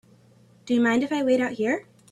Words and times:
Do 0.65 0.73
you 0.73 0.81
mind 0.81 1.03
if 1.03 1.11
I 1.13 1.21
wait 1.21 1.39
out 1.39 1.51
here? 1.51 1.85